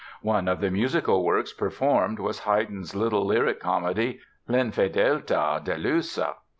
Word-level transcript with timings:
One 0.23 0.47
of 0.47 0.61
the 0.61 0.71
musical 0.71 1.23
works 1.23 1.53
performed 1.53 2.17
was 2.17 2.39
Haydn's 2.39 2.95
little 2.95 3.23
lyric 3.23 3.59
comedy, 3.59 4.19
"L'infedeltà 4.47 5.63
delusa". 5.63 6.37